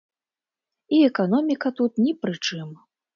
І 0.99 1.01
эканоміка 1.09 1.67
тут 1.81 2.01
ні 2.07 2.15
пры 2.25 2.33
чым. 2.47 2.73